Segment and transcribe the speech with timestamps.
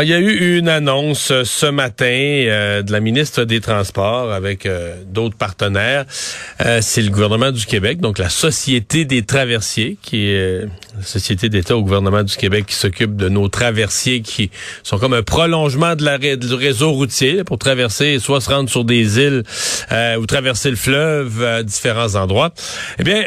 [0.00, 3.60] Ah, il y a eu une annonce euh, ce matin euh, de la ministre des
[3.60, 6.04] Transports avec euh, d'autres partenaires.
[6.80, 10.68] c'est le gouvernement du Québec, donc la Société des traversiers, qui est
[11.02, 14.50] Société d'État au gouvernement du Québec qui s'occupe de nos traversiers qui
[14.82, 18.84] sont comme un prolongement de la, du réseau routier pour traverser, soit se rendre sur
[18.84, 19.42] des îles
[20.18, 22.52] ou traverser le fleuve à différents endroits.
[22.98, 23.22] Eh bien,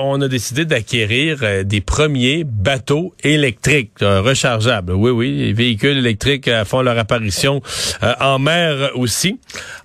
[0.00, 4.92] on a décidé d'acquérir des premiers bateaux électriques rechargeables.
[4.92, 7.62] Oui, oui, véhicules électriques euh, font leur apparition
[8.02, 9.38] euh, en mer aussi.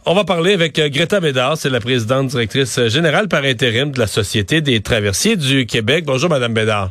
[0.05, 3.99] On va parler avec euh, Greta Bédard, c'est la présidente directrice générale par intérim de
[3.99, 6.05] la Société des traversiers du Québec.
[6.05, 6.88] Bonjour, Madame Bédard.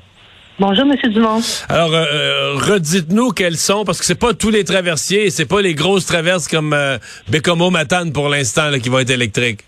[0.60, 1.40] Bonjour, Monsieur Dumont.
[1.68, 6.04] Alors, redites-nous quels sont, parce que c'est pas tous les traversiers, c'est pas les grosses
[6.04, 9.60] traverses comme euh, Bécomo Matane pour l'instant qui vont être électriques.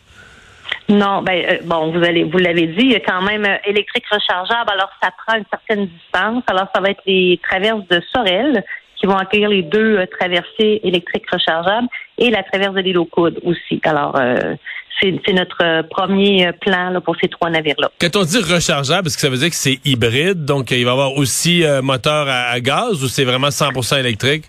[0.89, 4.69] Non, ben bon, vous allez, vous l'avez dit, il y a quand même électrique rechargeable.
[4.73, 6.43] Alors, ça prend une certaine distance.
[6.49, 8.65] Alors, ça va être les traverses de Sorel,
[8.97, 11.87] qui vont accueillir les deux euh, traversiers électriques rechargeables
[12.19, 13.81] et la traverse de l'île aux Coudes aussi.
[13.85, 14.55] Alors, euh,
[15.01, 17.91] c'est notre euh, premier plan là, pour ces trois navires-là.
[18.01, 20.91] Quand on dit rechargeable, est-ce que ça veut dire que c'est hybride, donc il va
[20.91, 24.45] y avoir aussi moteur à, gaz ou c'est vraiment 100% électrique?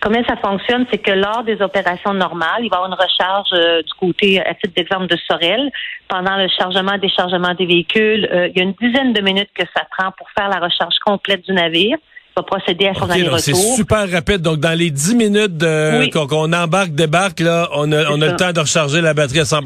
[0.00, 3.82] Comment ça fonctionne, c'est que lors des opérations normales, il va y avoir une recharge
[3.84, 5.70] du côté, à titre d'exemple, de Sorel.
[6.08, 9.84] Pendant le chargement, déchargement des véhicules, il y a une dizaine de minutes que ça
[9.90, 11.96] prend pour faire la recharge complète du navire
[12.42, 13.38] procéder à son aller-retour.
[13.40, 14.42] C'est super rapide.
[14.42, 15.64] Donc, dans les 10 minutes
[16.12, 19.44] qu'on embarque, débarque, là, on a, on a le temps de recharger la batterie à
[19.44, 19.62] 100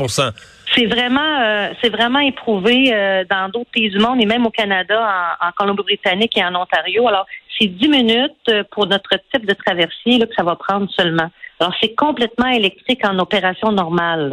[0.75, 4.51] c'est vraiment, euh, c'est vraiment éprouvé euh, dans d'autres pays du monde et même au
[4.51, 7.07] Canada, en, Colombie-Britannique et en Ontario.
[7.09, 7.27] Alors,
[7.59, 11.31] c'est 10 minutes euh, pour notre type de traversier là, que ça va prendre seulement.
[11.61, 14.33] Alors, c'est complètement électrique en opération normale.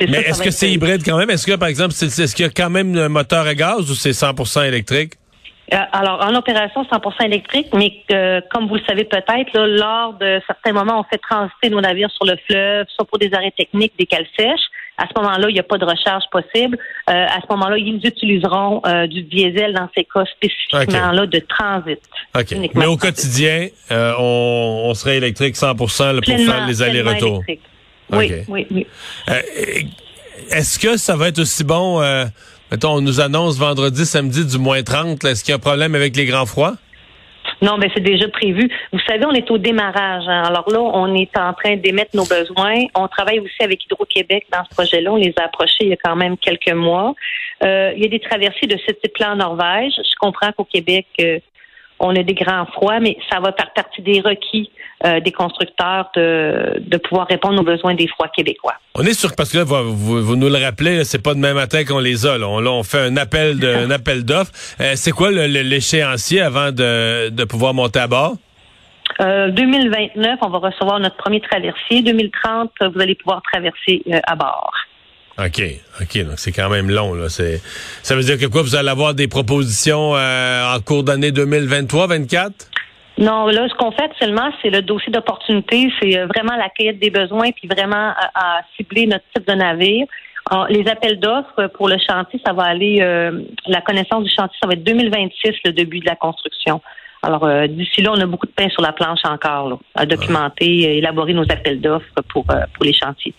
[0.00, 1.30] Mais est-ce que c'est hybride quand même?
[1.30, 3.94] Est-ce que, par exemple, est-ce qu'il y a quand même un moteur à gaz ou
[3.94, 5.14] c'est 100% électrique?
[5.72, 10.40] Euh, alors, en opération 100% électrique, mais euh, comme vous le savez peut-être, lors de
[10.46, 13.92] certains moments, on fait transiter nos navires sur le fleuve, soit pour des arrêts techniques,
[13.98, 14.66] des cales sèches.
[14.98, 16.76] À ce moment-là, il n'y a pas de recharge possible.
[17.08, 22.00] Euh, à ce moment-là, ils utiliseront du diesel dans ces cas spécifiquement là de transit.
[22.74, 26.12] Mais au quotidien, on, serait électrique 100 pour faire
[26.66, 27.42] les allers-retours.
[28.12, 28.86] Oui, oui, oui.
[30.50, 32.00] Est-ce que ça va être aussi bon
[32.70, 35.24] Mettons, on nous annonce vendredi, samedi du moins 30.
[35.24, 36.74] Est-ce qu'il y a un problème avec les grands froids?
[37.62, 38.70] Non, mais c'est déjà prévu.
[38.92, 40.24] Vous savez, on est au démarrage.
[40.26, 40.44] Hein.
[40.44, 42.84] Alors là, on est en train d'émettre nos besoins.
[42.94, 45.12] On travaille aussi avec Hydro-Québec dans ce projet-là.
[45.12, 47.14] On les a approchés il y a quand même quelques mois.
[47.62, 49.92] Euh, il y a des traversées de ce type-là en Norvège.
[49.96, 51.38] Je comprends qu'au Québec, euh,
[52.00, 54.70] on a des grands froids, mais ça va faire partie des requis
[55.04, 58.74] euh, des constructeurs de, de pouvoir répondre aux besoins des froids québécois.
[58.94, 61.84] On est sûr parce que là, vous, vous nous le rappelez, c'est pas demain matin
[61.84, 62.36] qu'on les a.
[62.36, 62.48] Là.
[62.48, 64.52] On, fait un appel de, un appel d'offres.
[64.80, 68.34] Euh, c'est quoi l'échéancier avant de, de pouvoir monter à bord?
[69.20, 72.02] Euh, 2029, on va recevoir notre premier traversier.
[72.02, 74.72] 2030, vous allez pouvoir traverser euh, à bord.
[75.38, 75.62] OK,
[76.00, 77.14] OK, donc c'est quand même long.
[77.14, 77.28] Là.
[77.28, 82.50] Ça veut dire que quoi, vous allez avoir des propositions euh, en cours d'année 2023-24?
[83.18, 86.98] Non, là, ce qu'on fait seulement, c'est le dossier d'opportunité, c'est euh, vraiment la quête
[86.98, 90.06] des besoins, puis vraiment à, cibler notre type de navire.
[90.68, 94.66] les appels d'offres pour le chantier, ça va aller, euh, la connaissance du chantier, ça
[94.66, 96.82] va être 2026, le début de la construction.
[97.22, 101.34] Alors, d'ici là, on a beaucoup de pain sur la planche encore, à documenter, élaborer
[101.34, 103.34] nos appels d'offres pour, pour les chantiers.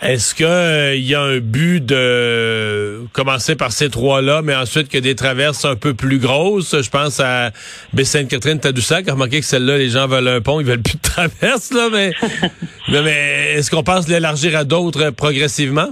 [0.00, 4.98] Est-ce qu'il euh, y a un but de commencer par ces trois-là, mais ensuite que
[4.98, 6.80] des traverses un peu plus grosses?
[6.80, 7.50] Je pense à
[7.94, 9.10] Baie-Sainte-Catherine-Tadoussac.
[9.10, 12.12] Remarquez que celle-là, les gens veulent un pont, ils veulent plus de traverses, là, mais,
[13.02, 15.88] mais est-ce qu'on pense l'élargir à d'autres progressivement?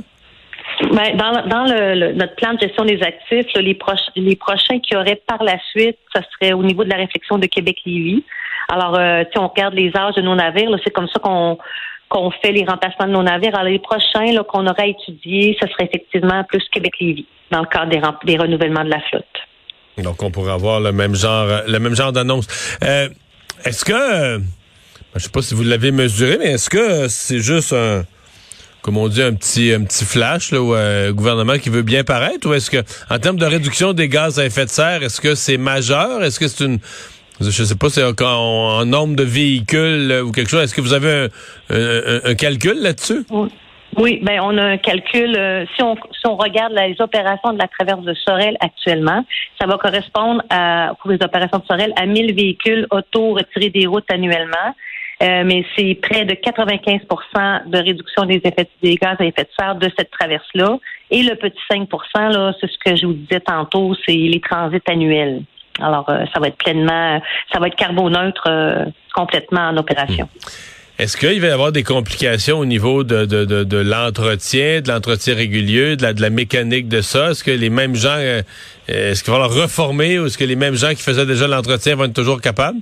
[0.83, 4.95] Ben, dans, dans le, notre plan de gestion des actifs, les, proches, les prochains qui
[4.95, 8.23] auraient par la suite, ça serait au niveau de la réflexion de Québec-Lévis.
[8.69, 11.59] Alors, euh, si on regarde les âges de nos navires, c'est comme ça qu'on
[12.09, 13.55] qu'on fait les remplacements de nos navires.
[13.55, 18.37] Alors, les prochains qu'on aura étudiés, ce serait effectivement plus Québec-Lévis dans le cadre des,
[18.37, 19.25] renouvellements de la flotte.
[19.99, 22.47] Donc, on pourrait avoir le même genre, le même genre d'annonce.
[22.85, 23.09] Euh,
[23.65, 24.39] est-ce que, euh,
[25.15, 28.05] je sais pas si vous l'avez mesuré, mais est-ce que c'est juste un,
[28.83, 32.05] comme on dit, un petit, un petit flash là, ou un gouvernement qui veut bien
[32.05, 35.21] paraître, ou est-ce que, en termes de réduction des gaz à effet de serre, est-ce
[35.21, 36.79] que c'est majeur, est-ce que c'est une
[37.41, 40.63] je sais pas, c'est en, nombre de véhicules ou quelque chose.
[40.63, 41.29] Est-ce que vous avez
[41.71, 43.25] un, calcul là-dessus?
[43.97, 44.21] Oui.
[44.23, 45.37] ben on a un calcul.
[45.37, 49.25] Euh, si, on, si on regarde les opérations de la traverse de Sorel actuellement,
[49.61, 53.87] ça va correspondre à, pour les opérations de Sorel à 1000 véhicules auto retirés des
[53.87, 54.75] routes annuellement.
[55.23, 59.49] Euh, mais c'est près de 95% de réduction des effets des gaz à effet de
[59.59, 60.79] serre de cette traverse-là.
[61.11, 64.83] Et le petit 5 là, c'est ce que je vous disais tantôt, c'est les transits
[64.87, 65.43] annuels.
[65.81, 67.21] Alors, euh, ça va être pleinement,
[67.53, 68.85] ça va être carboneutre euh,
[69.15, 70.29] complètement en opération.
[70.99, 74.89] Est-ce qu'il va y avoir des complications au niveau de, de, de, de l'entretien, de
[74.89, 77.31] l'entretien régulier, de la, de la mécanique de ça?
[77.31, 78.41] Est-ce que les mêmes gens, euh,
[78.89, 81.97] est-ce qu'il va leur reformer ou est-ce que les mêmes gens qui faisaient déjà l'entretien
[81.97, 82.79] vont être toujours capables?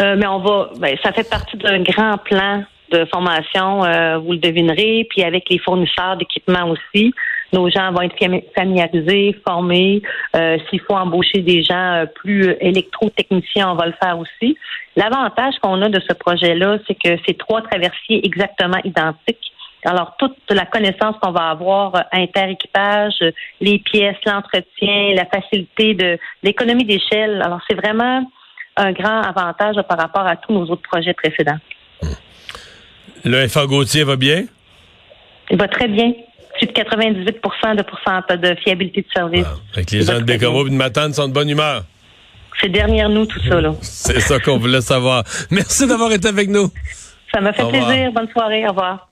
[0.00, 2.62] mais on va, ben, ça fait partie d'un grand plan
[2.92, 3.80] de formation,
[4.20, 7.12] vous le devinerez, puis avec les fournisseurs d'équipements aussi.
[7.52, 8.16] Nos gens vont être
[8.54, 10.02] familiarisés, formés.
[10.36, 14.56] Euh, s'il faut embaucher des gens euh, plus électrotechniciens, on va le faire aussi.
[14.96, 19.52] L'avantage qu'on a de ce projet-là, c'est que c'est trois traversiers exactement identiques.
[19.84, 23.14] Alors, toute la connaissance qu'on va avoir euh, inter-équipage,
[23.60, 27.40] les pièces, l'entretien, la facilité de l'économie d'échelle.
[27.42, 28.28] Alors, c'est vraiment
[28.76, 31.58] un grand avantage par rapport à tous nos autres projets précédents.
[33.24, 34.44] Le FA Gauthier va bien?
[35.50, 36.12] Il va très bien
[36.58, 39.46] plus de 98 de, pourcentage de fiabilité de service.
[39.74, 41.84] Avec les gens de Bécamo et de Matane sont de bonne humeur.
[42.60, 43.60] C'est derrière nous tout ça.
[43.60, 43.72] là.
[43.80, 45.22] C'est ça qu'on voulait savoir.
[45.50, 46.70] Merci d'avoir été avec nous.
[47.32, 48.12] Ça m'a fait plaisir.
[48.12, 48.66] Bonne soirée.
[48.66, 49.07] Au revoir.